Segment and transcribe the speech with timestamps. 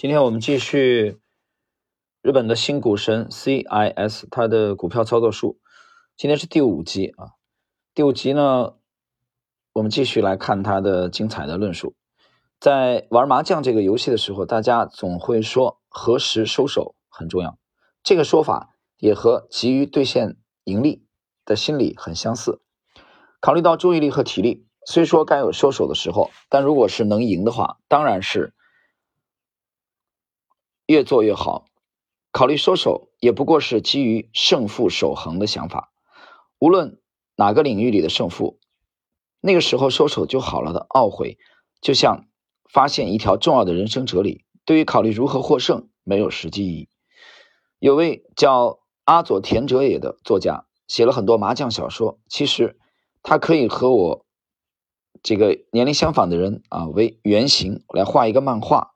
[0.00, 1.18] 今天我们继续
[2.22, 5.58] 日本的新股神 CIS 它的股票操作术，
[6.16, 7.30] 今天是第五集啊。
[7.94, 8.74] 第五集呢，
[9.72, 11.96] 我们继续来看它的精彩的论述。
[12.60, 17.58] 在玩麻将这个游戏的时候，大家总会说何时收手很重要，
[18.04, 21.04] 这个说法也和急于兑现盈利
[21.44, 22.60] 的心理很相似。
[23.40, 24.64] 考虑到注意力和体力。
[24.86, 28.54] 虽说该有收手的时候，但如果是能赢的话，当然是
[30.88, 31.66] 越做越好。
[32.32, 35.92] 考虑收手，也不过是基于胜负守恒的想法。
[36.58, 36.98] 无论
[37.36, 38.58] 哪个领域里的胜负，
[39.40, 41.36] 那个时候收手就好了的懊悔，
[41.82, 42.26] 就像
[42.70, 44.46] 发现一条重要的人生哲理。
[44.64, 46.88] 对于考虑如何获胜，没有实际意义。
[47.78, 52.18] 有位叫阿佐田哲也的作家，写了很多麻将小说。
[52.28, 52.78] 其实
[53.22, 54.24] 他可以和我。
[55.20, 58.94] 这个年龄相仿的人啊，为原型来画一个漫画，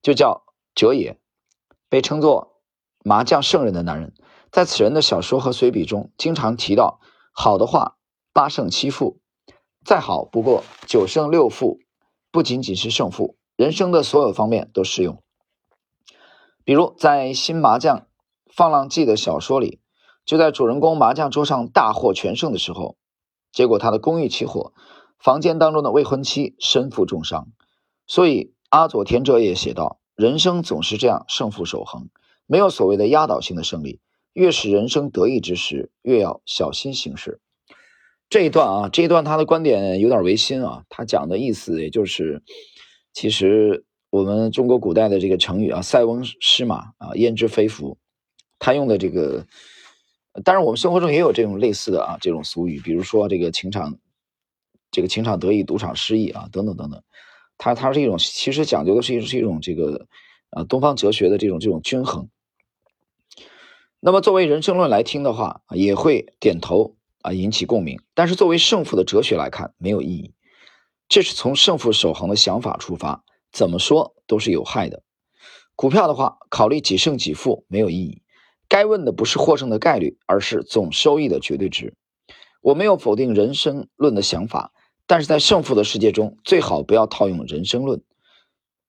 [0.00, 0.44] 就叫
[0.78, 1.18] 哲也，
[1.88, 2.62] 被称作
[3.02, 4.14] 麻将圣人的男人。
[4.52, 7.00] 在此人的小说和随笔中，经常提到
[7.32, 7.96] 好的话
[8.32, 9.18] 八胜七负，
[9.84, 11.80] 再好不过九胜六负，
[12.30, 15.20] 不仅仅是胜负，人生的所有方面都适用。
[16.62, 18.06] 比如在《新麻将
[18.46, 19.80] 放浪记》的小说里，
[20.24, 22.96] 就在主人公麻将桌上大获全胜的时候，
[23.50, 24.72] 结果他的公寓起火。
[25.18, 27.48] 房间当中的未婚妻身负重伤，
[28.06, 32.08] 所以阿佐田哲也写道：“人生总是这样，胜负守恒，
[32.46, 34.00] 没有所谓的压倒性的胜利。
[34.32, 37.40] 越是人生得意之时，越要小心行事。”
[38.28, 40.84] 这一段啊，这一段他的观点有点违心啊。
[40.88, 42.42] 他讲的意思也就是，
[43.12, 47.96] 其实我们中国古代的这个成语啊，“塞翁失马”啊，“焉知非福”，
[48.58, 49.46] 他用的这个，
[50.42, 53.96] 当然我们生活中也有这种类似的啊这种俗语，比如说这个情场。
[54.90, 57.02] 这个情场得意，赌场失意啊，等等等等，
[57.58, 60.06] 它它是一种，其实讲究的是一是一种这个
[60.50, 62.28] 呃东方哲学的这种这种均衡。
[64.00, 68.00] 那么作为人生论来听的话，也会点头啊，引起共鸣。
[68.14, 70.32] 但是作为胜负的哲学来看，没有意义。
[71.08, 75.02] 这是从胜负守恒的想法出发，怎么说都是有害的。
[75.74, 78.22] 股票的话，考虑几胜几负没有意义。
[78.68, 81.94] 该问的不是获胜的概率，而是总收益的绝对值。
[82.60, 84.72] 我没有否定人生论的想法。
[85.08, 88.04] 但是在胜负的世界中，最好不要套用人生论。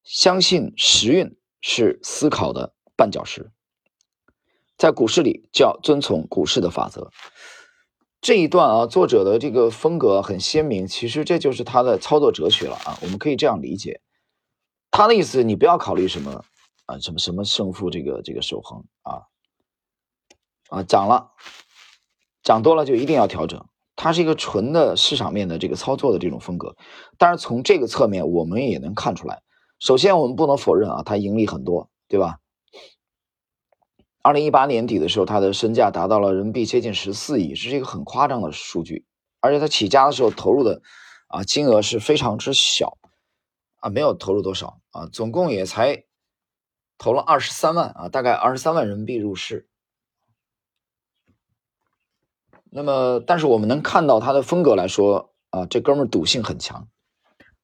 [0.03, 3.51] 相信时运是思考的绊脚石，
[4.77, 7.09] 在股市里就要遵从股市的法则。
[8.19, 12.99] 这一段啊，作者的这个风格很鲜明，其实这就是他的操作哲学了啊。
[13.01, 14.01] 我们可以这样理解，
[14.91, 16.43] 他的意思，你不要考虑什么
[16.85, 19.21] 啊，什么什么胜负这个这个守恒啊
[20.67, 21.31] 啊，涨了，
[22.43, 23.65] 涨多了就一定要调整。
[24.01, 26.77] 它是一个纯的市场面的这个操作的这种风格，
[27.17, 29.41] 但是从这个侧面我们也能看出来，
[29.77, 32.39] 首先我们不能否认啊，它盈利很多，对吧？
[34.21, 39.05] 二零一八年底的时候，它的身价达到了人民币接近十四亿，这是一个很夸张的数据，
[39.41, 40.81] 而且它起家的时候投入的
[41.27, 42.97] 啊金额是非常之小
[43.81, 46.05] 啊，没有投入多少啊，总共也才
[46.97, 49.68] 投了二十三万啊，大概二十三万人民币入市。
[52.71, 56.87] 那么，但是我们能看到他的风格来说啊，这哥们儿赌性很强，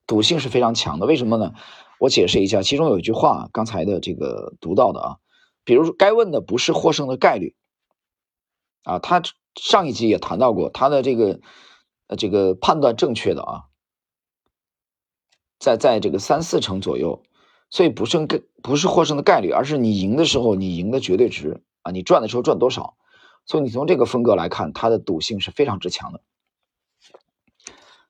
[0.08, 1.06] 赌性是非常强的。
[1.06, 1.54] 为什么呢？
[2.00, 5.18] 我解释一下，其中有一句话，刚才的这个读到的啊，
[5.64, 7.56] 比如该问的不是获胜的概率
[8.84, 9.22] 啊，他
[9.56, 11.40] 上一集也谈到过，他的这个
[12.08, 13.64] 呃这个判断正确的啊，
[15.60, 17.24] 在在这个三四成左右，
[17.70, 22.98] 所以不胜概不是获胜的概率，而是你赢的时候你赢的绝对值啊，你赚的时候赚多少。
[23.46, 26.22] 所以你从这个风格来看，它的赌性是非常之强的。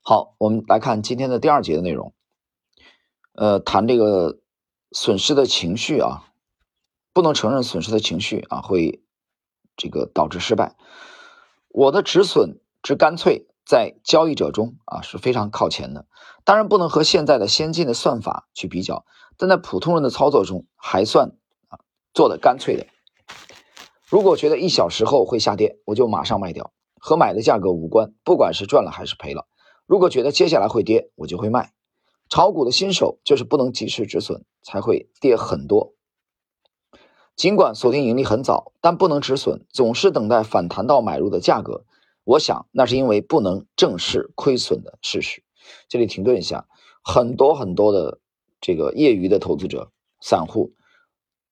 [0.01, 2.13] 好，我们来看今天的第二节的内容，
[3.34, 4.40] 呃，谈这个
[4.91, 6.31] 损失的情绪啊，
[7.12, 9.03] 不能承认损失的情绪啊，会
[9.75, 10.75] 这个导致失败。
[11.69, 16.07] 我的止损之干脆，在交易者中啊是非常靠前的，
[16.44, 19.06] 当然不能和现在的先进的算法去比较，
[19.38, 21.32] 但在普通人的操作中还算
[21.67, 21.79] 啊
[22.14, 22.85] 做的干脆的。
[24.07, 29.47] 如果觉得一小时后会下跌，我就马上卖掉，和买的价格无关，不管是赚了还是赔了。
[29.87, 31.73] 如果觉得接下来会跌，我就会卖。
[32.29, 35.96] 炒股的新手就是不能及时止损，才会跌很多。
[37.35, 41.84] 尽管锁定盈利很早，但不能止损，总是等待反弹到买入的价格。
[42.23, 45.43] 我想那是因为不能正视亏损的事实。
[45.87, 46.67] 这里停顿一下，
[47.03, 48.19] 很多很多的
[48.61, 49.91] 这个业余的投资者、
[50.22, 50.73] 散户，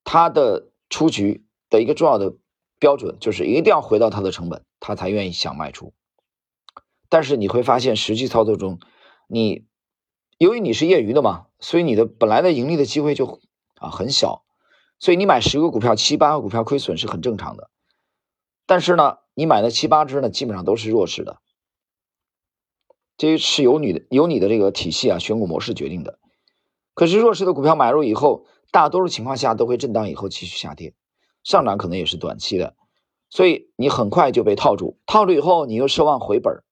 [0.03, 2.35] 他的出局的一个重要的。
[2.83, 5.94] 标准就是一定要回到它的成本，他才愿意想卖出。
[7.07, 8.77] 但是你会发现，实际操作中，
[9.25, 9.65] 你
[10.38, 13.39] 由于你是业余的嘛，所以你的本来的盈利的机会就
[13.75, 14.44] 啊，很小，
[15.00, 17.69] 所以你买十个股票，七八个股票亏损是很正常的。
[18.65, 21.38] 但是呢，你买的七八只呢，基本上都是弱势的，
[23.15, 26.19] 这是由你的由你的这个体系啊选股模式决定的。
[26.94, 30.94] 可是弱势的股票买入以后，大多数情况下都会震荡以后继续下跌，
[31.44, 32.75] 上涨可能也是短期的，
[33.30, 36.63] 所以你很快就被套住，套住以后你又奢望回本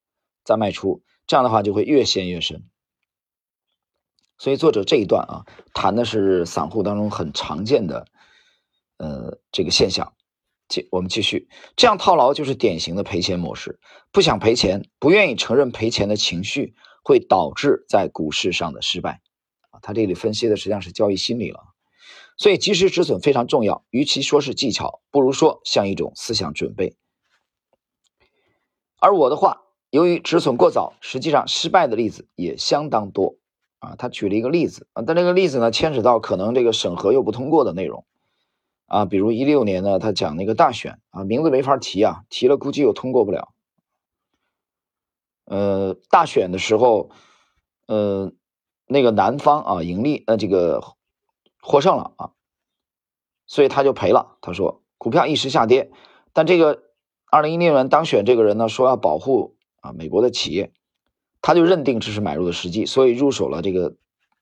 [0.44, 2.64] 再卖出，这样的话就会越陷越深。
[4.38, 8.06] 所以作者这一段啊，谈的是散户当中很常见的
[8.96, 10.14] 呃这个现象。
[10.68, 13.78] 继我们继续，这样套牢就是典型的赔钱模式，
[14.10, 16.74] 不想赔钱，不愿意承认赔钱的情绪，
[17.04, 19.20] 会导致在股市上的失败。
[19.70, 21.60] 啊他这里分析的实际上是交易心理了，
[22.36, 23.84] 所以及时止损非常重要。
[23.90, 26.96] 与其说是技巧，不如说像一种思想准备。
[28.98, 33.36] 而我的话，由于止损过早，实际上失败的例子也相当多
[33.78, 33.94] 啊。
[33.96, 38.04] 他举了一个例子啊，但这个例子呢，牵扯到可能这个审核又不通过的内容
[38.86, 43.52] 啊，比如一六年呢，他讲那个大选啊，名字没法提啊，提了估计又通过不了。
[45.44, 47.10] 呃，大选的时候，
[47.86, 48.32] 呃。
[48.88, 50.82] 那个南方啊，盈利呃，这个
[51.62, 52.30] 获胜了啊，
[53.46, 54.36] 所以他就赔了。
[54.42, 55.90] 他说股票一时下跌，
[56.34, 56.82] 但这个
[57.30, 60.72] 二零一六年当选这个人呢，说要保护啊美国的企业，
[61.40, 63.94] 他就认定这是买入的时机，所以入手了这个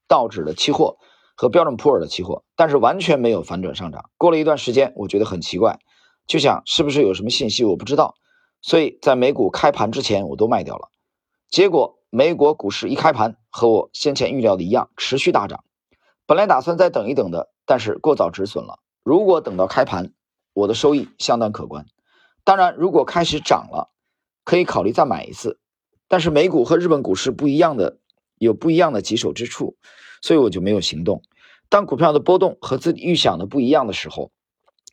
[0.08, 0.96] 道指的期货
[1.36, 4.10] 和标准普尔的期货，但是完全没有反转上涨。
[4.16, 5.78] 过了一段时间，我觉得很奇怪，
[6.26, 8.16] 就想是不是有什么信息我不知道，
[8.62, 10.88] 所以在美股开盘之前我都卖掉了，
[11.48, 11.98] 结果。
[12.12, 15.62] 美国股市一开盘，和我先前预料的一样，持续大涨。
[16.30, 18.78] 本来打算再等一等的，但是过早止损了。
[19.02, 20.12] 如果等到开盘，
[20.52, 21.86] 我的收益相当可观。
[22.44, 23.90] 当然，如果开始涨了，
[24.44, 25.58] 可以考虑再买一次。
[26.06, 27.98] 但是美股和日本股市不一样的，
[28.36, 29.76] 有不一样的棘手之处，
[30.22, 31.20] 所以我就没有行动。
[31.68, 34.30] 当股票的波动和自己预想的不一样的时候，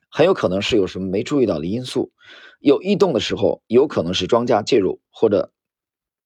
[0.09, 2.11] 很有可能是有什么没注意到的因素。
[2.59, 5.51] 有异动的时候，有可能是庄家介入或者。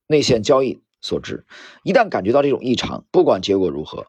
[0.08, 1.46] 内线交易所致，
[1.84, 4.08] 一旦感觉到这种异常，不管结果如何，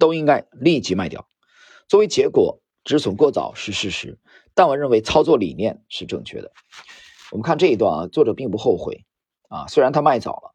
[0.00, 1.28] 都应该立即卖掉。
[1.86, 4.18] 作为结果，止损过早是事实，
[4.54, 6.50] 但我认为操作理念是正确的。
[7.30, 9.04] 我们看这一段啊，作者并不后悔
[9.48, 10.54] 啊，虽然他卖早了，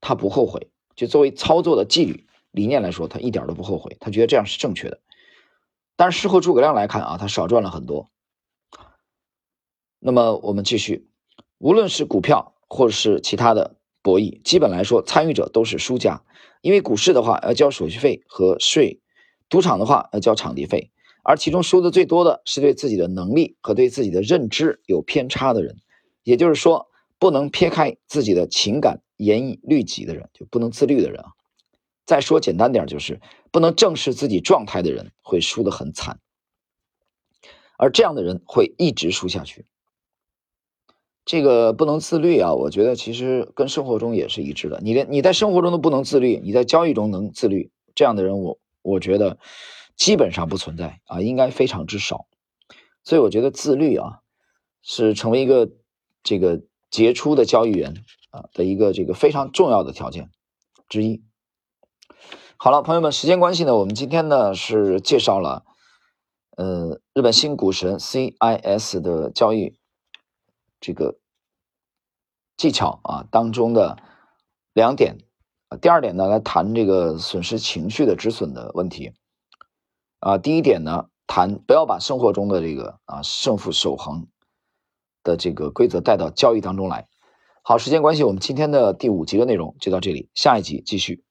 [0.00, 0.72] 他不后悔。
[0.96, 5.00] 就作为操作的纪律理念来说，他一点都不后悔，他觉得这样是正确的。
[5.94, 8.10] 但是事后诸葛亮来看啊，他少赚了很多。
[10.00, 11.08] 那么我们继续，
[11.58, 12.48] 无论是股票。
[12.74, 16.22] 或者是其他的博弈，基本来说，参与者都是输家，
[16.60, 19.00] 因为股市的话要交手续费和税，
[19.48, 20.90] 赌场的话要交场地费，
[21.22, 25.76] 而其中输的最多的是对自己的能力和对自己的认知有偏差的人，
[26.24, 26.88] 也就是说，
[27.18, 31.30] 不能撇开自己的情感，严以律己的人，就不能自律的人啊。
[32.04, 33.20] 再说简单点，就是
[33.52, 36.18] 不能正视自己状态的人会输得很惨，
[37.78, 39.64] 而这样的人会一直输下去。
[41.24, 44.80] 这个不能自律啊，我觉得其实跟生活中也是一致的。
[44.82, 49.38] 你连你在生活中都不能自律，你在交易中能自律，这样的人我我觉得
[49.96, 52.26] 基本上不存在啊，应该非常之少。
[53.04, 54.18] 所以我觉得自律啊，
[54.82, 55.70] 是成为一个
[56.24, 57.94] 这个杰出的交易员
[58.30, 60.28] 啊的一个这个非常重要的条件
[60.88, 61.22] 之一。
[62.56, 65.64] 好了，朋友们，时间关系呢，我们今天呢是介绍了
[66.56, 69.76] 呃日本新股神 CIS 的交易。
[70.82, 71.16] 这个
[72.58, 73.96] 技巧啊当中的
[74.74, 75.16] 两点
[75.68, 79.14] 啊，第二点呢来谈这个损失情绪的止损的问题
[80.18, 84.26] 啊，第一点呢谈不要把生活中的这个啊胜负守恒
[85.22, 87.08] 的这个规则带到交易当中来。
[87.62, 91.24] 好，时间关系，我们今天的第五集的内容就到这里，下一集继续。